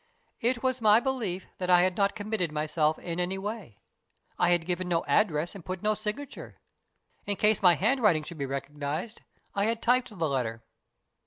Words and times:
"It 0.39 0.63
was 0.63 0.81
my 0.81 0.99
belief 0.99 1.45
that 1.59 1.69
I 1.69 1.81
had 1.83 1.95
not 1.95 2.15
committed 2.15 2.51
myself 2.51 2.97
in 2.97 3.19
any 3.19 3.37
way. 3.37 3.77
I 4.39 4.49
had 4.49 4.65
given 4.65 4.87
no 4.89 5.05
address 5.05 5.53
and 5.53 5.63
put 5.63 5.83
no 5.83 5.93
signature. 5.93 6.59
In 7.27 7.35
case 7.35 7.61
my 7.61 7.75
hand 7.75 8.01
writing 8.01 8.23
should 8.23 8.39
be 8.39 8.47
recognized 8.47 9.21
I 9.53 9.65
had 9.65 9.79
typed 9.79 10.09
the 10.09 10.27
letter. 10.27 10.63